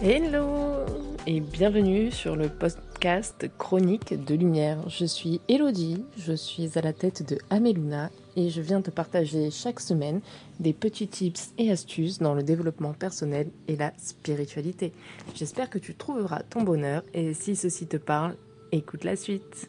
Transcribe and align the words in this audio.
Hello 0.00 0.84
et 1.26 1.40
bienvenue 1.40 2.12
sur 2.12 2.36
le 2.36 2.48
podcast 2.48 3.50
Chronique 3.58 4.14
de 4.14 4.36
Lumière. 4.36 4.88
Je 4.88 5.04
suis 5.04 5.40
Elodie, 5.48 6.04
je 6.16 6.34
suis 6.34 6.78
à 6.78 6.82
la 6.82 6.92
tête 6.92 7.28
de 7.28 7.36
Ameluna 7.50 8.08
et 8.36 8.48
je 8.48 8.60
viens 8.60 8.80
te 8.80 8.92
partager 8.92 9.50
chaque 9.50 9.80
semaine 9.80 10.20
des 10.60 10.72
petits 10.72 11.08
tips 11.08 11.50
et 11.58 11.72
astuces 11.72 12.20
dans 12.20 12.34
le 12.34 12.44
développement 12.44 12.92
personnel 12.92 13.50
et 13.66 13.74
la 13.74 13.92
spiritualité. 13.98 14.92
J'espère 15.34 15.68
que 15.68 15.80
tu 15.80 15.96
trouveras 15.96 16.44
ton 16.44 16.62
bonheur 16.62 17.02
et 17.12 17.34
si 17.34 17.56
ceci 17.56 17.88
te 17.88 17.96
parle, 17.96 18.36
écoute 18.70 19.02
la 19.02 19.16
suite. 19.16 19.68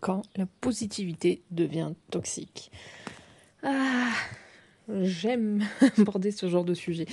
Quand 0.00 0.20
la 0.36 0.44
positivité 0.60 1.40
devient 1.50 1.92
toxique. 2.10 2.70
Ah, 3.62 4.12
j'aime 5.02 5.64
aborder 5.98 6.30
ce 6.30 6.48
genre 6.48 6.64
de 6.64 6.74
sujet. 6.74 7.06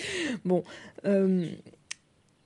Bon, 0.43 0.63
euh, 1.05 1.47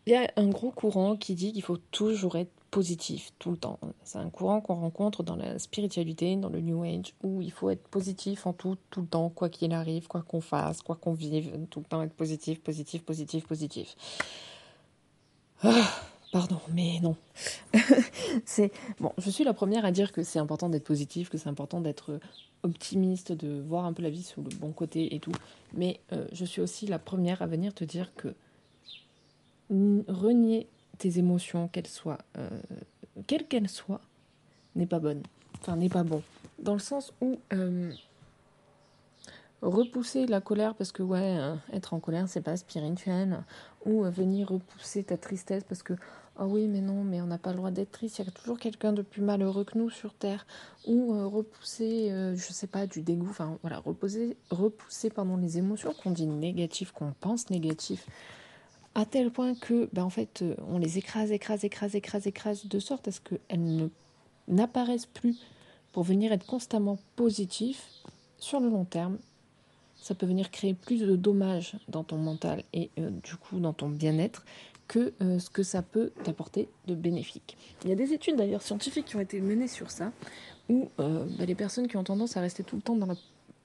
il 0.05 0.13
y 0.13 0.15
a 0.15 0.31
un 0.37 0.47
gros 0.47 0.71
courant 0.71 1.15
qui 1.15 1.35
dit 1.35 1.53
qu'il 1.53 1.63
faut 1.63 1.77
toujours 1.77 2.35
être 2.37 2.51
positif 2.71 3.31
tout 3.39 3.51
le 3.51 3.57
temps. 3.57 3.79
C'est 4.03 4.19
un 4.19 4.29
courant 4.29 4.61
qu'on 4.61 4.75
rencontre 4.75 5.23
dans 5.23 5.35
la 5.35 5.59
spiritualité, 5.59 6.35
dans 6.35 6.49
le 6.49 6.61
New 6.61 6.83
Age, 6.83 7.13
où 7.23 7.41
il 7.41 7.51
faut 7.51 7.69
être 7.69 7.87
positif 7.87 8.45
en 8.45 8.53
tout, 8.53 8.77
tout 8.89 9.01
le 9.01 9.07
temps, 9.07 9.29
quoi 9.29 9.49
qu'il 9.49 9.73
arrive, 9.73 10.07
quoi 10.07 10.21
qu'on 10.21 10.41
fasse, 10.41 10.81
quoi 10.81 10.95
qu'on 10.95 11.13
vive, 11.13 11.51
tout 11.69 11.79
le 11.79 11.85
temps 11.85 12.01
être 12.01 12.13
positif, 12.13 12.61
positif, 12.61 13.03
positif, 13.03 13.45
positif. 13.45 13.95
Ah, 15.63 15.89
pardon, 16.31 16.59
mais 16.73 16.99
non. 17.01 17.15
c'est 18.45 18.71
bon, 18.99 19.11
je 19.17 19.29
suis 19.29 19.43
la 19.43 19.53
première 19.53 19.85
à 19.85 19.91
dire 19.91 20.11
que 20.11 20.23
c'est 20.23 20.39
important 20.39 20.69
d'être 20.69 20.83
positif, 20.83 21.29
que 21.29 21.37
c'est 21.37 21.49
important 21.49 21.81
d'être 21.81 22.19
optimiste, 22.63 23.31
de 23.31 23.61
voir 23.61 23.85
un 23.85 23.93
peu 23.93 24.03
la 24.03 24.09
vie 24.09 24.23
sous 24.23 24.41
le 24.41 24.49
bon 24.55 24.71
côté 24.71 25.15
et 25.15 25.19
tout. 25.19 25.31
Mais 25.73 25.99
euh, 26.13 26.25
je 26.31 26.45
suis 26.45 26.61
aussi 26.61 26.87
la 26.87 26.99
première 26.99 27.41
à 27.41 27.47
venir 27.47 27.73
te 27.73 27.83
dire 27.83 28.11
que 28.15 28.33
renier 29.69 30.67
tes 30.97 31.19
émotions, 31.19 31.67
qu'elles 31.67 31.87
soient, 31.87 32.17
euh, 32.37 32.49
quelles 33.27 33.47
qu'elles 33.47 33.69
soient, 33.69 34.01
n'est 34.75 34.87
pas 34.87 34.99
bonne. 34.99 35.21
Enfin, 35.61 35.75
n'est 35.75 35.89
pas 35.89 36.03
bon. 36.03 36.21
Dans 36.59 36.73
le 36.73 36.79
sens 36.79 37.13
où 37.21 37.39
euh, 37.53 37.91
repousser 39.61 40.25
la 40.25 40.41
colère 40.41 40.75
parce 40.75 40.91
que 40.91 41.03
ouais, 41.03 41.37
être 41.73 41.93
en 41.93 41.99
colère 41.99 42.27
c'est 42.27 42.41
pas 42.41 42.57
spirituel, 42.57 43.43
ou 43.85 44.03
venir 44.03 44.49
repousser 44.49 45.03
ta 45.03 45.17
tristesse 45.17 45.63
parce 45.63 45.83
que 45.83 45.93
ah 46.41 46.47
oui, 46.47 46.69
mais 46.69 46.79
non, 46.79 47.03
mais 47.03 47.21
on 47.21 47.25
n'a 47.25 47.37
pas 47.37 47.49
le 47.49 47.57
droit 47.57 47.69
d'être 47.69 47.91
triste. 47.91 48.19
Il 48.19 48.25
y 48.25 48.29
a 48.29 48.31
toujours 48.31 48.57
quelqu'un 48.57 48.93
de 48.93 49.01
plus 49.01 49.21
malheureux 49.21 49.65
que 49.65 49.77
nous 49.77 49.89
sur 49.89 50.13
Terre. 50.13 50.47
Ou 50.87 51.13
euh, 51.13 51.25
repousser, 51.25 52.11
euh, 52.11 52.33
je 52.33 52.53
sais 52.53 52.65
pas, 52.65 52.87
du 52.87 53.01
dégoût. 53.01 53.27
Enfin, 53.29 53.57
voilà, 53.61 53.79
reposer, 53.79 54.37
repousser 54.49 55.09
pardon, 55.09 55.35
les 55.35 55.57
émotions 55.57 55.93
qu'on 55.93 56.11
dit 56.11 56.27
négatives, 56.27 56.93
qu'on 56.93 57.11
pense 57.19 57.49
négatives, 57.49 58.05
à 58.95 59.05
tel 59.05 59.31
point 59.31 59.53
que, 59.53 59.89
ben, 59.91 60.03
en 60.03 60.09
fait, 60.09 60.41
euh, 60.41 60.55
on 60.69 60.77
les 60.77 60.97
écrase, 60.97 61.33
écrase, 61.33 61.65
écrase, 61.65 61.93
écrase, 61.95 62.25
écrase, 62.25 62.65
de 62.65 62.79
sorte 62.79 63.09
à 63.09 63.11
ce 63.11 63.19
qu'elles 63.19 63.89
n'apparaissent 64.47 65.07
plus 65.07 65.37
pour 65.91 66.03
venir 66.03 66.31
être 66.31 66.45
constamment 66.45 66.99
positifs 67.17 67.85
sur 68.37 68.61
le 68.61 68.69
long 68.69 68.85
terme. 68.85 69.17
Ça 70.01 70.15
peut 70.15 70.25
venir 70.25 70.49
créer 70.49 70.73
plus 70.73 71.01
de 71.01 71.15
dommages 71.15 71.75
dans 71.87 72.03
ton 72.03 72.17
mental 72.17 72.63
et 72.73 72.89
du 72.97 73.35
coup 73.35 73.59
dans 73.59 73.73
ton 73.73 73.89
bien-être 73.89 74.43
que 74.89 75.13
euh, 75.21 75.39
ce 75.39 75.49
que 75.49 75.63
ça 75.63 75.81
peut 75.81 76.11
t'apporter 76.25 76.67
de 76.87 76.95
bénéfique. 76.95 77.57
Il 77.83 77.89
y 77.89 77.93
a 77.93 77.95
des 77.95 78.11
études 78.11 78.35
d'ailleurs 78.35 78.63
scientifiques 78.63 79.05
qui 79.05 79.15
ont 79.15 79.21
été 79.21 79.39
menées 79.39 79.69
sur 79.69 79.89
ça, 79.91 80.11
où 80.67 80.89
euh, 80.99 81.25
bah, 81.37 81.45
les 81.45 81.55
personnes 81.55 81.87
qui 81.87 81.95
ont 81.95 82.03
tendance 82.03 82.35
à 82.35 82.41
rester 82.41 82.63
tout 82.63 82.75
le 82.75 82.81
temps 82.81 82.95
dans 82.95 83.05
la, 83.05 83.15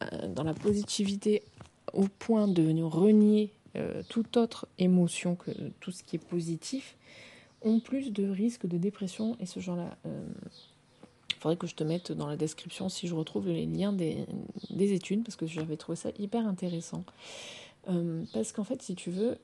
euh, 0.02 0.28
dans 0.28 0.44
la 0.44 0.54
positivité 0.54 1.42
au 1.92 2.04
point 2.18 2.46
de 2.46 2.62
venir 2.62 2.86
renier 2.86 3.52
toute 4.08 4.36
autre 4.36 4.68
émotion 4.78 5.34
que 5.34 5.50
tout 5.80 5.90
ce 5.90 6.04
qui 6.04 6.14
est 6.14 6.24
positif, 6.24 6.96
ont 7.60 7.80
plus 7.80 8.12
de 8.12 8.28
risques 8.28 8.66
de 8.66 8.78
dépression 8.78 9.36
et 9.40 9.46
ce 9.46 9.58
genre-là. 9.58 9.96
Il 10.04 10.73
faudrait 11.44 11.56
que 11.58 11.66
je 11.66 11.74
te 11.74 11.84
mette 11.84 12.10
dans 12.10 12.26
la 12.26 12.36
description 12.36 12.88
si 12.88 13.06
je 13.06 13.14
retrouve 13.14 13.48
les 13.48 13.66
liens 13.66 13.92
des, 13.92 14.24
des 14.70 14.94
études, 14.94 15.24
parce 15.24 15.36
que 15.36 15.46
j'avais 15.46 15.76
trouvé 15.76 15.94
ça 15.94 16.08
hyper 16.18 16.46
intéressant. 16.46 17.04
parce 18.32 18.52
qu'en 18.52 18.64
fait, 18.64 18.80
si 18.80 18.94
tu 18.94 19.10
veux, 19.10 19.36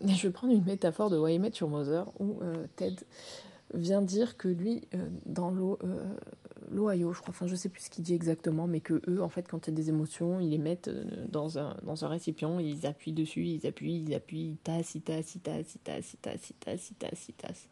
je 0.06 0.26
vais 0.26 0.30
prendre 0.30 0.52
une 0.52 0.64
métaphore 0.64 1.08
de 1.08 1.16
Waymet 1.16 1.52
sur 1.52 1.68
Mother 1.68 2.06
où 2.18 2.38
euh, 2.42 2.66
Ted 2.76 2.96
vient 3.72 4.02
dire 4.02 4.36
que 4.36 4.48
lui, 4.48 4.82
euh, 4.94 5.08
dans 5.24 5.54
euh, 5.54 5.76
l'Ohio, 6.70 7.14
je 7.14 7.20
crois, 7.22 7.30
enfin 7.30 7.46
je 7.46 7.54
sais 7.54 7.70
plus 7.70 7.84
ce 7.84 7.90
qu'il 7.90 8.04
dit 8.04 8.12
exactement, 8.12 8.66
mais 8.66 8.80
que 8.80 9.00
eux, 9.08 9.22
en 9.22 9.30
fait, 9.30 9.48
quand 9.48 9.66
il 9.66 9.70
y 9.70 9.72
a 9.72 9.76
des 9.76 9.88
émotions, 9.88 10.38
ils 10.38 10.50
les 10.50 10.58
mettent 10.58 10.90
dans 11.30 11.58
un, 11.58 11.78
dans 11.82 12.04
un 12.04 12.08
récipient, 12.08 12.58
ils 12.58 12.84
appuient 12.84 13.12
dessus, 13.12 13.46
ils 13.46 13.66
appuient, 13.66 14.04
ils 14.06 14.14
appuient, 14.14 14.50
ils 14.50 14.56
tassent, 14.58 14.96
ils 14.96 15.00
tassent, 15.00 15.34
ils 15.34 15.40
tassent, 15.40 15.74
ils 15.76 15.78
tassent, 15.78 16.12
ils 16.12 16.18
tassent, 16.18 16.50
ils 16.50 16.54
tassent, 16.56 16.90
ils 16.90 16.94
tassent, 16.94 17.28
ils 17.28 17.34
tassent. 17.34 17.68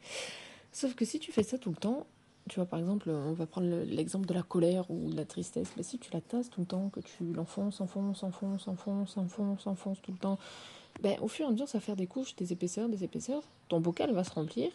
Sauf 0.73 0.95
que 0.95 1.05
si 1.05 1.19
tu 1.19 1.31
fais 1.31 1.43
ça 1.43 1.59
tout 1.59 1.71
le 1.71 1.77
temps, 1.77 2.07
tu 2.49 2.57
vois, 2.57 2.67
par 2.67 2.79
exemple, 2.79 3.11
on 3.11 3.33
va 3.33 3.47
prendre 3.47 3.69
l'exemple 3.85 4.27
de 4.27 4.35
la 4.35 4.43
colère 4.43 4.91
ou 4.91 5.11
de 5.11 5.17
la 5.17 5.25
tristesse, 5.25 5.73
mais 5.77 5.83
si 5.83 5.99
tu 5.99 6.11
la 6.13 6.21
tasses 6.21 6.51
tout 6.51 6.61
le 6.61 6.67
temps, 6.67 6.89
que 6.91 7.01
tu 7.01 7.33
l'enfonces, 7.33 7.81
enfonces, 7.81 8.23
enfonces, 8.23 8.69
enfonces, 8.69 9.17
enfonces, 9.17 9.67
enfonces 9.67 10.03
tout 10.03 10.13
le 10.13 10.19
temps, 10.19 10.39
ben, 11.03 11.17
au 11.21 11.29
fur 11.29 11.47
et 11.47 11.49
à 11.49 11.53
mesure, 11.53 11.69
ça 11.69 11.79
va 11.79 11.83
faire 11.83 11.97
des 11.97 12.07
couches, 12.07 12.35
des 12.37 12.53
épaisseurs, 12.53 12.89
des 12.89 13.05
épaisseurs. 13.05 13.43
Ton 13.69 13.81
bocal 13.81 14.13
va 14.13 14.25
se 14.25 14.33
remplir. 14.33 14.71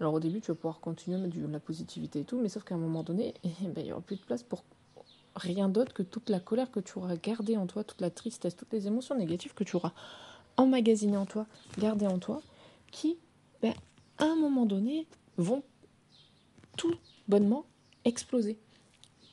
Alors 0.00 0.14
au 0.14 0.20
début, 0.20 0.40
tu 0.40 0.48
vas 0.48 0.54
pouvoir 0.54 0.80
continuer 0.80 1.16
à 1.16 1.20
mettre 1.20 1.36
de 1.36 1.46
la 1.46 1.60
positivité 1.60 2.20
et 2.20 2.24
tout, 2.24 2.40
mais 2.40 2.48
sauf 2.48 2.64
qu'à 2.64 2.74
un 2.74 2.78
moment 2.78 3.02
donné, 3.02 3.34
eh 3.44 3.66
ben, 3.66 3.82
il 3.82 3.84
n'y 3.84 3.92
aura 3.92 4.00
plus 4.00 4.16
de 4.16 4.22
place 4.22 4.42
pour 4.42 4.64
rien 5.36 5.68
d'autre 5.68 5.92
que 5.92 6.02
toute 6.02 6.30
la 6.30 6.40
colère 6.40 6.70
que 6.70 6.80
tu 6.80 6.98
auras 6.98 7.16
gardée 7.16 7.56
en 7.56 7.66
toi, 7.66 7.84
toute 7.84 8.00
la 8.00 8.10
tristesse, 8.10 8.56
toutes 8.56 8.72
les 8.72 8.86
émotions 8.86 9.14
négatives 9.14 9.54
que 9.54 9.64
tu 9.64 9.76
auras 9.76 9.92
emmagasinées 10.56 11.16
en 11.16 11.26
toi, 11.26 11.46
gardées 11.78 12.06
en 12.06 12.18
toi, 12.18 12.42
qui, 12.90 13.18
ben, 13.62 13.74
à 14.18 14.24
un 14.24 14.36
moment 14.36 14.66
donné, 14.66 15.06
vont 15.36 15.62
tout 16.78 16.94
bonnement 17.28 17.66
exploser. 18.06 18.56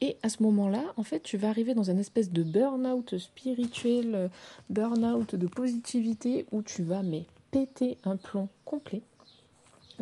Et 0.02 0.18
à 0.24 0.30
ce 0.30 0.44
moment-là, 0.44 0.84
en 0.98 1.04
fait, 1.04 1.22
tu 1.22 1.38
vas 1.38 1.48
arriver 1.48 1.74
dans 1.74 1.90
une 1.90 2.00
espèce 2.00 2.30
de 2.30 2.44
burn-out 2.44 3.18
spirituel, 3.18 4.16
euh, 4.16 4.28
burn-out 4.70 5.36
de 5.36 5.48
positivité, 5.48 6.46
où 6.52 6.62
tu 6.62 6.84
vas 6.84 7.02
mais 7.02 7.24
péter 7.52 7.98
un 8.04 8.18
plomb 8.18 8.50
complet, 8.66 9.02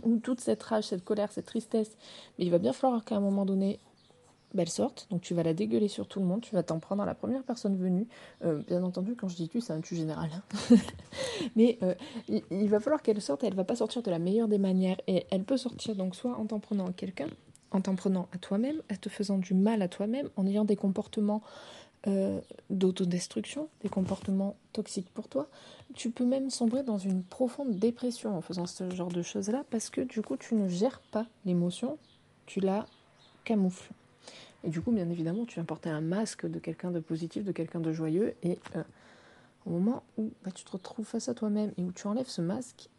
où 0.02 0.18
toute 0.18 0.42
cette 0.42 0.64
rage, 0.64 0.86
cette 0.86 1.06
colère, 1.06 1.31
cette 1.31 1.46
tristesse, 1.46 1.96
mais 2.38 2.46
il 2.46 2.52
va 2.52 2.58
bien 2.58 2.74
falloir 2.74 3.06
qu'à 3.06 3.18
un 3.18 3.20
moment 3.20 3.46
donné, 3.46 3.80
elle 4.62 4.69
sorte, 4.69 5.08
donc 5.09 5.22
tu 5.22 5.34
vas 5.34 5.44
la 5.44 5.53
dégueuler 5.53 5.88
sur 5.88 6.08
tout 6.08 6.19
le 6.19 6.25
monde, 6.25 6.41
tu 6.41 6.53
vas 6.53 6.64
t'en 6.64 6.80
prendre 6.80 7.03
à 7.03 7.06
la 7.06 7.16
première 7.16 7.44
personne 7.44 7.75
venue. 7.75 8.08
Euh, 8.44 8.62
bien 8.68 8.84
entendu, 8.84 9.16
quand 9.16 9.28
je 9.28 9.36
dis 9.36 9.50
tu, 9.50 9.62
c'est 9.62 9.74
un 9.74 9.81
tu 9.81 9.96
général. 9.96 10.30
Hein. 10.34 10.75
Mais 11.56 11.78
euh, 11.84 11.96
il, 12.28 12.69
va 12.69 12.80
falloir 12.80 13.02
qu'elle 13.02 13.22
sorte, 13.22 13.44
elle 13.44 13.56
va 13.56 13.63
pas 13.63 13.75
sortir 13.75 14.03
de 14.03 14.12
la 14.12 14.19
meilleure 14.19 14.47
des 14.47 14.58
manières, 14.58 14.97
et 15.08 15.25
elle 15.31 15.44
peut 15.44 15.58
sortir 15.58 15.96
donc 15.96 16.16
soit 16.16 16.38
en 16.38 16.46
t'en 16.46 16.59
prenant 16.59 16.92
quelqu'un, 16.92 17.28
en 17.72 17.81
t'en 17.81 17.96
prenant 17.96 18.28
à 18.31 18.38
toi-même, 18.38 18.81
en 18.92 18.96
te 18.96 19.09
faisant 19.09 19.38
du 19.38 19.53
mal 19.53 19.81
à 19.81 19.88
toi-même, 19.88 20.30
en 20.36 20.46
ayant 20.46 20.66
des 20.66 20.75
comportements 20.75 21.42
euh, 22.06 22.42
d'autodestruction, 22.69 23.69
des 23.81 23.88
comportements 23.88 24.58
toxiques 24.74 25.09
pour 25.13 25.30
toi. 25.30 25.47
Tu 25.96 26.09
peux 26.09 26.25
même 26.25 26.50
sombrer 26.50 26.84
dans 26.84 26.97
une 26.97 27.24
profonde 27.24 27.78
dépression 27.80 28.36
en 28.36 28.42
faisant 28.42 28.66
ce 28.66 28.90
genre 28.90 29.08
de 29.08 29.22
choses-là 29.22 29.63
parce 29.69 29.90
que 29.90 30.02
du 30.02 30.22
coup 30.22 30.36
tu 30.36 30.56
ne 30.56 30.68
gères 30.68 31.00
pas 31.12 31.28
l'émotion, 31.46 31.97
tu 32.46 32.59
la 32.59 32.86
camoufles. 33.46 33.94
Et 34.63 34.69
du 34.69 34.81
coup, 34.81 34.91
bien 34.91 35.09
évidemment, 35.09 35.46
tu 35.46 35.56
viens 35.56 35.66
porter 35.66 35.90
un 35.90 36.01
masque 36.01 36.46
de 36.46 36.59
quelqu'un 36.59 36.91
de 36.91 37.00
positif, 37.00 37.44
de 37.44 37.51
quelqu'un 37.51 37.79
de 37.79 37.91
joyeux, 37.91 38.34
et 38.44 38.59
euh, 38.75 38.84
au 39.66 39.72
moment 39.72 40.03
où 40.18 40.31
bah, 40.44 40.51
tu 40.51 40.63
te 40.63 40.72
retrouves 40.72 41.06
face 41.06 41.30
à 41.30 41.33
toi-même 41.33 41.74
et 41.77 41.83
où 41.83 41.92
tu 41.92 42.07
enlèves 42.07 42.30
ce 42.30 42.42
masque, 42.42 42.89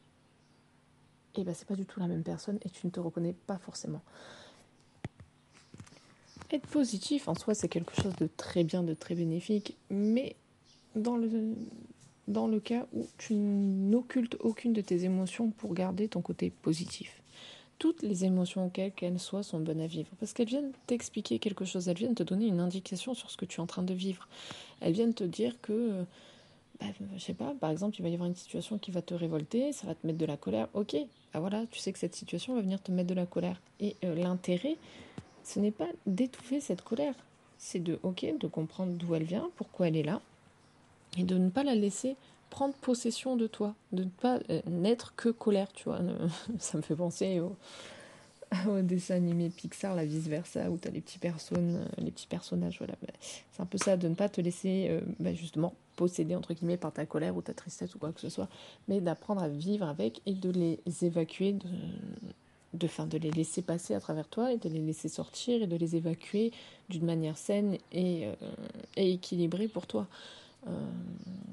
et 1.37 1.45
bah, 1.45 1.53
c'est 1.55 1.67
pas 1.67 1.75
du 1.75 1.85
tout 1.85 2.01
la 2.01 2.07
même 2.07 2.23
personne 2.23 2.59
et 2.65 2.71
tu 2.71 2.87
ne 2.87 2.91
te 2.91 3.01
reconnais 3.01 3.35
pas 3.47 3.59
forcément. 3.59 4.03
Être 6.51 6.67
positif 6.67 7.27
en 7.29 7.35
soi, 7.35 7.55
c'est 7.55 7.69
quelque 7.69 8.01
chose 8.01 8.15
de 8.17 8.29
très 8.37 8.63
bien, 8.63 8.83
de 8.83 8.95
très 8.95 9.15
bénéfique, 9.15 9.77
mais 9.91 10.37
dans 10.95 11.17
le, 11.17 11.55
dans 12.29 12.47
le 12.47 12.61
cas 12.61 12.87
où 12.93 13.07
tu 13.19 13.35
n'occultes 13.35 14.37
aucune 14.41 14.73
de 14.73 14.81
tes 14.81 15.05
émotions 15.05 15.51
pour 15.51 15.75
garder 15.75 16.09
ton 16.09 16.21
côté 16.21 16.51
positif. 16.51 17.23
Toutes 17.79 18.03
les 18.03 18.25
émotions, 18.25 18.71
quelles 18.71 18.93
qu'elles 18.93 19.19
soient, 19.19 19.43
sont 19.43 19.61
bonnes 19.61 19.81
à 19.81 19.87
vivre 19.87 20.09
parce 20.21 20.33
qu'elles 20.33 20.49
viennent 20.49 20.73
t'expliquer 20.87 21.39
quelque 21.39 21.65
chose, 21.65 21.89
elles 21.89 21.97
viennent 21.97 22.15
te 22.15 22.23
donner 22.23 22.47
une 22.47 22.61
indication 22.61 23.15
sur 23.15 23.31
ce 23.31 23.37
que 23.37 23.45
tu 23.45 23.61
es 23.61 23.63
en 23.63 23.67
train 23.67 23.83
de 23.83 23.95
vivre. 23.95 24.29
Elles 24.81 24.93
viennent 24.93 25.15
te 25.15 25.25
dire 25.25 25.61
que, 25.61 26.05
bah, 26.81 26.87
je 27.15 27.21
sais 27.21 27.35
pas, 27.35 27.55
par 27.61 27.71
exemple, 27.71 27.97
il 27.99 28.03
va 28.03 28.09
y 28.09 28.15
avoir 28.15 28.29
une 28.29 28.37
situation 28.37 28.79
qui 28.79 28.91
va 28.91 29.03
te 29.03 29.15
révolter, 29.15 29.73
ça 29.73 29.87
va 29.87 29.95
te 29.95 30.07
mettre 30.07 30.19
de 30.19 30.27
la 30.27 30.37
colère. 30.37 30.69
Ok, 30.75 30.97
bah 31.33 31.41
voilà, 31.41 31.65
tu 31.71 31.81
sais 31.81 31.93
que 31.93 31.99
cette 31.99 32.15
situation 32.15 32.55
va 32.55 32.61
venir 32.61 32.81
te 32.81 32.93
mettre 32.93 33.09
de 33.09 33.15
la 33.15 33.27
colère. 33.27 33.61
Et 33.81 33.97
euh, 34.05 34.15
l'intérêt, 34.15 34.77
ce 35.43 35.59
n'est 35.61 35.73
pas 35.73 35.89
d'étouffer 36.07 36.61
cette 36.61 36.83
colère, 36.83 37.15
c'est 37.59 37.81
de, 37.81 37.99
ok, 38.03 38.39
de 38.39 38.47
comprendre 38.47 38.93
d'où 38.93 39.15
elle 39.15 39.25
vient, 39.25 39.51
pourquoi 39.57 39.89
elle 39.89 39.97
est 39.97 40.03
là, 40.03 40.21
et 41.19 41.25
de 41.25 41.37
ne 41.37 41.51
pas 41.51 41.65
la 41.65 41.75
laisser 41.75 42.17
prendre 42.55 42.75
possession 42.75 43.35
de 43.35 43.49
toi, 43.49 43.75
de 43.91 44.05
ne 44.05 44.09
pas 44.09 44.39
euh, 44.49 44.61
n'être 44.71 45.17
que 45.17 45.29
colère, 45.29 45.73
tu 45.73 45.85
vois. 45.85 45.99
Ça 46.61 46.79
me 46.79 46.83
fait 46.83 46.95
penser 46.95 47.41
au, 47.41 47.57
au 48.71 48.81
dessin 48.81 49.17
animé 49.17 49.51
Pixar, 49.51 49.97
la 49.97 50.05
vice 50.05 50.29
versa, 50.29 50.71
où 50.71 50.79
tu 50.79 50.87
as 50.87 50.93
les 50.93 51.01
petits 51.01 51.19
personnes, 51.19 51.85
les 51.99 52.13
petits 52.13 52.29
personnages, 52.29 52.79
voilà. 52.79 52.95
Bah, 53.03 53.13
c'est 53.51 53.61
un 53.61 53.67
peu 53.67 53.77
ça, 53.77 53.97
de 53.97 54.07
ne 54.07 54.15
pas 54.15 54.29
te 54.29 54.41
laisser 54.41 54.87
euh, 54.89 55.01
bah, 55.19 55.35
justement 55.35 55.75
possédé 55.97 56.37
entre 56.37 56.55
guillemets 56.55 56.77
par 56.77 56.93
ta 56.93 57.07
colère 57.07 57.37
ou 57.37 57.43
ta 57.43 57.55
tristesse 57.55 57.93
ou 57.97 57.99
quoi 57.99 58.13
que 58.13 58.21
ce 58.21 58.29
soit, 58.29 58.49
mais 58.87 59.01
d'apprendre 59.01 59.43
à 59.43 59.49
vivre 59.49 59.89
avec 59.89 60.23
et 60.25 60.35
de 60.35 60.51
les 60.51 60.79
évacuer, 61.05 61.57
de, 62.73 62.87
fin, 62.87 63.07
de 63.07 63.19
les 63.19 63.33
laisser 63.33 63.63
passer 63.63 63.97
à 63.97 64.01
travers 64.01 64.29
toi 64.29 64.53
et 64.53 64.59
de 64.59 64.69
les 64.69 64.81
laisser 64.81 65.09
sortir 65.09 65.61
et 65.61 65.67
de 65.67 65.77
les 65.77 65.97
évacuer 65.97 66.53
d'une 66.89 67.05
manière 67.05 67.37
saine 67.37 67.79
et, 67.91 68.27
euh, 68.27 68.35
et, 68.97 69.15
équilibrée 69.15 69.67
pour 69.67 69.89
toi. 69.89 70.07
Euh, 70.67 70.71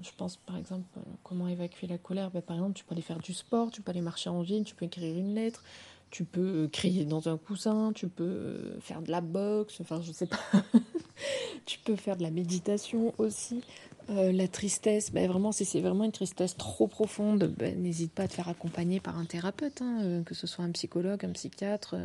je 0.02 0.10
pense 0.18 0.38
par 0.38 0.58
exemple, 0.58 0.86
comment 1.24 1.48
évacuer 1.48 1.88
la 1.88 1.98
colère 1.98 2.32
ben, 2.32 2.42
Par 2.42 2.56
exemple, 2.56 2.74
tu 2.74 2.84
peux 2.84 2.94
aller 2.94 3.02
faire 3.02 3.20
du 3.20 3.34
sport, 3.34 3.72
tu 3.72 3.82
peux 3.82 3.92
aller 3.92 4.02
marcher 4.02 4.30
en 4.30 4.42
ville, 4.42 4.64
tu 4.64 4.76
peux 4.76 4.86
écrire 4.86 5.18
une 5.18 5.36
lettre, 5.36 5.64
tu 6.10 6.26
peux 6.26 6.68
crier 6.72 7.06
dans 7.06 7.30
un 7.30 7.38
coussin, 7.38 7.92
tu 7.94 8.08
peux 8.08 8.78
faire 8.82 9.02
de 9.02 9.12
la 9.12 9.22
boxe, 9.22 9.80
enfin 9.82 10.02
je 10.02 10.12
sais 10.12 10.28
pas. 10.28 10.40
tu 11.66 11.80
peux 11.80 11.96
faire 11.96 12.18
de 12.18 12.24
la 12.24 12.32
méditation 12.32 13.14
aussi. 13.18 13.64
Euh, 14.10 14.32
la 14.32 14.48
tristesse, 14.48 15.12
ben 15.12 15.28
vraiment, 15.28 15.52
si 15.52 15.64
c'est 15.64 15.80
vraiment 15.80 16.04
une 16.04 16.12
tristesse 16.12 16.58
trop 16.58 16.88
profonde, 16.88 17.54
ben, 17.58 17.82
n'hésite 17.82 18.12
pas 18.12 18.24
à 18.24 18.28
te 18.28 18.34
faire 18.34 18.50
accompagner 18.50 19.00
par 19.00 19.18
un 19.18 19.26
thérapeute, 19.26 19.82
hein, 19.82 20.00
euh, 20.02 20.24
que 20.24 20.34
ce 20.34 20.48
soit 20.48 20.66
un 20.66 20.72
psychologue, 20.72 21.24
un 21.24 21.32
psychiatre, 21.32 21.96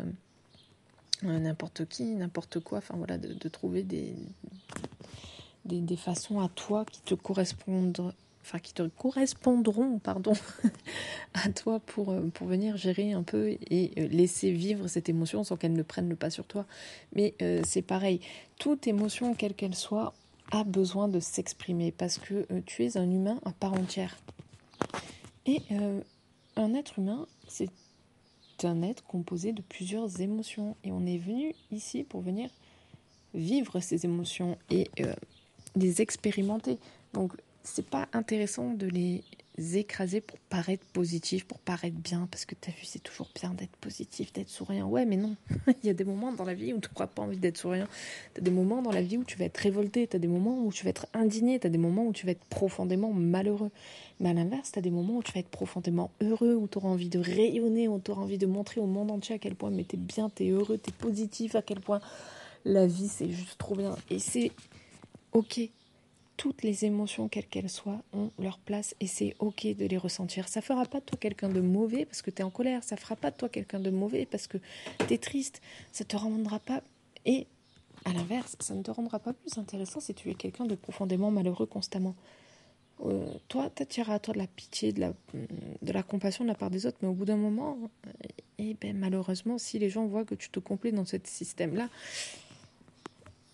euh, 1.24 1.38
n'importe 1.38 1.86
qui, 1.86 2.04
n'importe 2.14 2.60
quoi. 2.60 2.78
Enfin 2.78 2.94
voilà, 2.96 3.18
de, 3.18 3.48
trouver 3.48 3.82
des, 3.82 4.14
des, 5.66 5.80
des, 5.80 5.96
façons 5.96 6.40
à 6.40 6.48
toi 6.48 6.84
qui 6.84 7.00
te 7.02 7.14
correspondent 7.14 8.12
enfin 8.46 8.60
qui 8.60 8.72
te 8.72 8.82
correspondront, 8.82 9.98
pardon, 9.98 10.32
à 11.34 11.48
toi 11.50 11.80
pour, 11.80 12.10
euh, 12.10 12.20
pour 12.32 12.46
venir 12.46 12.76
gérer 12.76 13.12
un 13.12 13.24
peu 13.24 13.56
et 13.70 13.90
euh, 13.98 14.06
laisser 14.06 14.52
vivre 14.52 14.86
cette 14.86 15.08
émotion 15.08 15.42
sans 15.42 15.56
qu'elle 15.56 15.72
ne 15.72 15.82
prenne 15.82 16.08
le 16.08 16.14
pas 16.14 16.30
sur 16.30 16.46
toi. 16.46 16.64
Mais 17.12 17.34
euh, 17.42 17.60
c'est 17.64 17.82
pareil, 17.82 18.20
toute 18.58 18.86
émotion, 18.86 19.34
quelle 19.34 19.54
qu'elle 19.54 19.74
soit, 19.74 20.14
a 20.52 20.62
besoin 20.62 21.08
de 21.08 21.18
s'exprimer 21.18 21.90
parce 21.90 22.18
que 22.18 22.46
tu 22.66 22.84
es 22.84 22.96
un 22.96 23.10
humain 23.10 23.40
à 23.44 23.50
part 23.50 23.72
entière. 23.72 24.16
Et 25.44 25.60
un 26.54 26.74
être 26.74 27.00
humain, 27.00 27.26
c'est 27.48 27.68
un 28.62 28.82
être 28.82 29.02
composé 29.02 29.52
de 29.52 29.60
plusieurs 29.60 30.20
émotions. 30.20 30.76
Et 30.84 30.92
on 30.92 31.04
est 31.04 31.18
venu 31.18 31.52
ici 31.72 32.04
pour 32.04 32.20
venir 32.20 32.48
vivre 33.34 33.80
ces 33.80 34.04
émotions 34.04 34.56
et 34.70 34.88
les 35.76 36.02
expérimenter. 36.02 36.78
Donc 37.12 37.32
c'est 37.62 37.86
pas 37.86 38.08
intéressant 38.12 38.72
de 38.72 38.86
les 38.86 39.22
écraser 39.74 40.20
pour 40.20 40.38
paraître 40.38 40.84
positif, 40.92 41.46
pour 41.46 41.58
paraître 41.58 41.96
bien, 41.96 42.28
parce 42.30 42.44
que 42.44 42.54
tu 42.60 42.70
as 42.70 42.72
vu, 42.72 42.84
c'est 42.84 43.02
toujours 43.02 43.28
bien 43.34 43.50
d'être 43.54 43.74
positif, 43.76 44.32
d'être 44.32 44.48
souriant. 44.48 44.86
Ouais, 44.86 45.06
mais 45.06 45.16
non, 45.16 45.34
il 45.82 45.86
y 45.86 45.90
a 45.90 45.94
des 45.94 46.04
moments 46.04 46.32
dans 46.32 46.44
la 46.44 46.54
vie 46.54 46.72
où 46.72 46.78
tu 46.78 46.88
n'auras 46.90 47.06
pas 47.06 47.22
envie 47.22 47.38
d'être 47.38 47.56
souriant. 47.56 47.88
Tu 48.34 48.40
as 48.40 48.44
des 48.44 48.50
moments 48.50 48.82
dans 48.82 48.92
la 48.92 49.02
vie 49.02 49.16
où 49.16 49.24
tu 49.24 49.36
vas 49.36 49.46
être 49.46 49.56
révolté, 49.56 50.06
tu 50.06 50.16
as 50.16 50.18
des 50.18 50.28
moments 50.28 50.62
où 50.64 50.72
tu 50.72 50.84
vas 50.84 50.90
être 50.90 51.06
indigné, 51.14 51.58
tu 51.58 51.66
as 51.66 51.70
des 51.70 51.78
moments 51.78 52.06
où 52.06 52.12
tu 52.12 52.26
vas 52.26 52.32
être 52.32 52.44
profondément 52.44 53.12
malheureux. 53.12 53.70
Mais 54.20 54.30
à 54.30 54.34
l'inverse, 54.34 54.72
tu 54.72 54.78
as 54.78 54.82
des 54.82 54.90
moments 54.90 55.16
où 55.16 55.22
tu 55.22 55.32
vas 55.32 55.40
être 55.40 55.48
profondément 55.48 56.10
heureux, 56.20 56.54
où 56.54 56.68
tu 56.68 56.78
auras 56.78 56.88
envie 56.88 57.08
de 57.08 57.18
rayonner, 57.18 57.88
où 57.88 57.98
tu 57.98 58.10
auras 58.10 58.22
envie 58.22 58.38
de 58.38 58.46
montrer 58.46 58.80
au 58.80 58.86
monde 58.86 59.10
entier 59.10 59.34
à 59.34 59.38
quel 59.38 59.54
point 59.54 59.70
mais 59.70 59.84
tu 59.84 59.96
es 59.96 59.98
bien, 59.98 60.30
tu 60.30 60.44
es 60.46 60.50
heureux, 60.50 60.78
tu 60.78 60.90
es 60.90 60.92
positif, 60.92 61.54
à 61.56 61.62
quel 61.62 61.80
point 61.80 62.00
la 62.64 62.86
vie 62.86 63.08
c'est 63.08 63.30
juste 63.30 63.58
trop 63.58 63.74
bien. 63.74 63.96
Et 64.10 64.18
c'est 64.18 64.52
ok 65.36 65.60
toutes 66.38 66.62
les 66.62 66.84
émotions, 66.84 67.28
quelles 67.28 67.46
qu'elles 67.46 67.70
soient, 67.70 68.02
ont 68.12 68.30
leur 68.38 68.58
place 68.58 68.94
et 69.00 69.06
c'est 69.06 69.34
ok 69.38 69.74
de 69.74 69.86
les 69.86 69.96
ressentir. 69.96 70.48
Ça 70.48 70.60
fera 70.60 70.84
pas 70.84 71.00
de 71.00 71.04
toi 71.04 71.18
quelqu'un 71.18 71.48
de 71.48 71.60
mauvais 71.60 72.04
parce 72.04 72.20
que 72.20 72.30
tu 72.30 72.42
es 72.42 72.44
en 72.44 72.50
colère, 72.50 72.84
ça 72.84 72.98
fera 72.98 73.16
pas 73.16 73.30
de 73.30 73.36
toi 73.36 73.48
quelqu'un 73.48 73.80
de 73.80 73.88
mauvais 73.88 74.26
parce 74.26 74.46
que 74.46 74.58
tu 75.06 75.14
es 75.14 75.18
triste, 75.18 75.62
ça 75.92 76.04
te 76.04 76.14
rendra 76.14 76.58
pas 76.58 76.82
et 77.24 77.46
à 78.04 78.12
l'inverse, 78.12 78.56
ça 78.60 78.74
ne 78.74 78.82
te 78.82 78.90
rendra 78.90 79.18
pas 79.18 79.32
plus 79.32 79.56
intéressant 79.56 80.00
si 80.00 80.12
tu 80.12 80.30
es 80.30 80.34
quelqu'un 80.34 80.66
de 80.66 80.74
profondément 80.74 81.30
malheureux 81.30 81.66
constamment. 81.66 82.14
Euh, 83.04 83.26
toi, 83.48 83.70
tu 83.70 84.00
à 84.02 84.18
toi 84.18 84.34
de 84.34 84.38
la 84.38 84.46
pitié, 84.46 84.92
de 84.92 85.00
la, 85.00 85.12
de 85.82 85.92
la 85.92 86.02
compassion 86.02 86.44
de 86.44 86.48
la 86.48 86.54
part 86.54 86.70
des 86.70 86.86
autres, 86.86 86.98
mais 87.02 87.08
au 87.08 87.12
bout 87.12 87.24
d'un 87.26 87.36
moment, 87.36 87.78
et 88.58 88.70
eh 88.70 88.74
ben, 88.74 88.96
malheureusement, 88.96 89.58
si 89.58 89.78
les 89.78 89.90
gens 89.90 90.06
voient 90.06 90.24
que 90.24 90.34
tu 90.34 90.48
te 90.48 90.60
complais 90.60 90.92
dans 90.92 91.04
ce 91.04 91.16
système-là, 91.22 91.88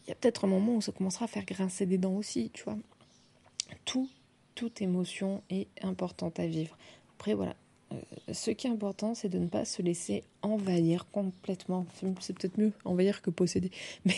il 0.04 0.08
y 0.08 0.12
a 0.12 0.14
peut-être 0.14 0.44
un 0.44 0.48
moment 0.48 0.76
où 0.76 0.80
ça 0.80 0.92
commencera 0.92 1.26
à 1.26 1.28
faire 1.28 1.44
grincer 1.44 1.86
des 1.86 1.98
dents 1.98 2.14
aussi, 2.14 2.50
tu 2.52 2.64
vois. 2.64 2.76
Tout, 3.84 4.08
toute 4.54 4.82
émotion 4.82 5.42
est 5.50 5.68
importante 5.82 6.38
à 6.40 6.46
vivre. 6.46 6.76
Après, 7.18 7.34
voilà. 7.34 7.56
Euh, 7.92 8.32
ce 8.32 8.50
qui 8.50 8.66
est 8.66 8.70
important, 8.70 9.14
c'est 9.14 9.28
de 9.28 9.38
ne 9.38 9.46
pas 9.46 9.64
se 9.64 9.82
laisser 9.82 10.24
envahir 10.40 11.10
complètement. 11.10 11.86
C'est 12.20 12.36
peut-être 12.36 12.58
mieux 12.58 12.72
envahir 12.84 13.22
que 13.22 13.30
posséder, 13.30 13.70
mais 14.04 14.14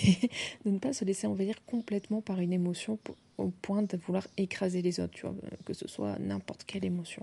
de 0.64 0.70
ne 0.70 0.78
pas 0.78 0.92
se 0.92 1.04
laisser 1.04 1.26
envahir 1.26 1.64
complètement 1.66 2.20
par 2.20 2.40
une 2.40 2.52
émotion 2.52 2.98
au 3.36 3.48
point 3.48 3.82
de 3.82 3.96
vouloir 3.96 4.26
écraser 4.36 4.80
les 4.80 5.00
autres, 5.00 5.14
tu 5.14 5.22
vois, 5.22 5.34
que 5.64 5.74
ce 5.74 5.88
soit 5.88 6.18
n'importe 6.18 6.64
quelle 6.64 6.84
émotion. 6.84 7.22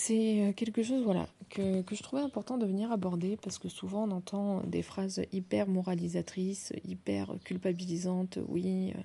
C'est 0.00 0.42
euh, 0.42 0.52
quelque 0.52 0.84
chose 0.84 1.02
voilà, 1.02 1.26
que, 1.50 1.82
que, 1.82 1.96
je 1.96 2.04
trouvais 2.04 2.22
important 2.22 2.56
de 2.56 2.64
venir 2.64 2.92
aborder 2.92 3.36
parce 3.36 3.58
que 3.58 3.68
souvent 3.68 4.04
on 4.04 4.12
entend 4.12 4.60
des 4.60 4.82
phrases 4.82 5.20
hyper 5.32 5.66
moralisatrices, 5.66 6.72
hyper 6.84 7.34
culpabilisantes. 7.42 8.38
Oui, 8.46 8.92
euh, 8.94 9.00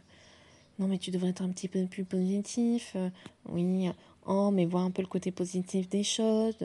non 0.77 0.87
mais 0.87 0.99
tu 0.99 1.09
devrais 1.09 1.29
être 1.29 1.41
un 1.41 1.49
petit 1.49 1.67
peu 1.67 1.83
plus 1.87 2.05
positif. 2.05 2.93
Euh, 2.95 3.09
oui, 3.49 3.89
oh 4.27 4.51
mais 4.51 4.65
vois 4.65 4.81
un 4.81 4.91
peu 4.91 5.01
le 5.01 5.07
côté 5.07 5.31
positif 5.31 5.89
des 5.89 6.03
choses. 6.03 6.59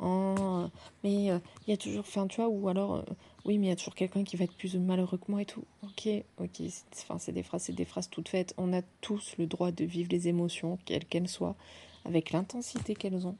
Oh, 0.00 0.64
mais 1.04 1.26
il 1.26 1.68
y 1.68 1.72
a 1.72 1.76
toujours, 1.76 2.00
enfin 2.00 2.26
tu 2.26 2.36
vois, 2.36 2.48
ou 2.48 2.68
alors, 2.70 3.04
oui 3.44 3.58
mais 3.58 3.66
il 3.66 3.68
y 3.68 3.72
a 3.72 3.76
toujours 3.76 3.94
quelqu'un 3.94 4.24
qui 4.24 4.36
va 4.36 4.44
être 4.44 4.56
plus 4.56 4.76
malheureux 4.76 5.18
que 5.18 5.30
moi 5.30 5.42
et 5.42 5.46
tout. 5.46 5.64
Ok, 5.82 6.08
ok, 6.38 6.62
c'est 7.18 7.32
des 7.32 7.44
c'est 7.58 7.72
des 7.74 7.84
phrases 7.84 8.08
toutes 8.08 8.30
faites. 8.30 8.54
On 8.56 8.72
a 8.72 8.80
tous 9.02 9.34
le 9.36 9.46
droit 9.46 9.72
de 9.72 9.84
vivre 9.84 10.08
les 10.10 10.26
émotions, 10.26 10.78
quelles 10.86 11.04
qu'elles 11.04 11.28
soient, 11.28 11.54
avec 12.06 12.30
l'intensité 12.32 12.94
qu'elles 12.94 13.26
ont 13.26 13.36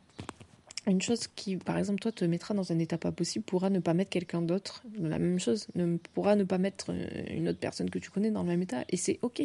une 0.90 1.02
chose 1.02 1.26
qui, 1.34 1.56
par 1.56 1.78
exemple, 1.78 2.00
toi, 2.00 2.12
te 2.12 2.24
mettra 2.24 2.54
dans 2.54 2.72
un 2.72 2.78
état 2.78 2.98
pas 2.98 3.12
possible 3.12 3.44
pourra 3.44 3.70
ne 3.70 3.78
pas 3.78 3.94
mettre 3.94 4.10
quelqu'un 4.10 4.42
d'autre 4.42 4.82
la 4.98 5.18
même 5.18 5.38
chose, 5.38 5.66
ne 5.74 5.96
pourra 5.96 6.36
ne 6.36 6.44
pas 6.44 6.58
mettre 6.58 6.86
euh, 6.90 7.24
une 7.30 7.48
autre 7.48 7.58
personne 7.58 7.90
que 7.90 7.98
tu 7.98 8.10
connais 8.10 8.30
dans 8.30 8.42
le 8.42 8.48
même 8.48 8.62
état, 8.62 8.84
et 8.88 8.96
c'est 8.96 9.18
ok. 9.22 9.42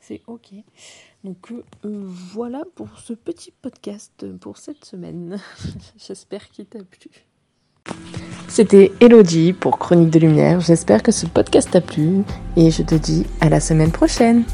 C'est 0.00 0.22
ok. 0.26 0.52
Donc 1.24 1.52
euh, 1.52 1.62
euh, 1.84 2.00
voilà 2.04 2.62
pour 2.74 2.98
ce 3.00 3.12
petit 3.12 3.52
podcast 3.62 4.24
pour 4.38 4.56
cette 4.56 4.84
semaine. 4.84 5.38
J'espère 5.98 6.48
qu'il 6.48 6.66
t'a 6.66 6.78
plu. 6.82 7.10
C'était 8.48 8.92
Elodie 9.00 9.52
pour 9.52 9.78
Chronique 9.78 10.10
de 10.10 10.18
Lumière. 10.18 10.60
J'espère 10.60 11.02
que 11.02 11.12
ce 11.12 11.26
podcast 11.26 11.70
t'a 11.70 11.80
plu 11.80 12.22
et 12.56 12.70
je 12.70 12.82
te 12.82 12.94
dis 12.94 13.26
à 13.40 13.48
la 13.48 13.60
semaine 13.60 13.92
prochaine. 13.92 14.44